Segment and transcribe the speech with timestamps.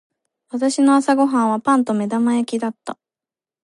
[0.49, 2.97] 私の朝ご飯はパンと目玉焼きだった。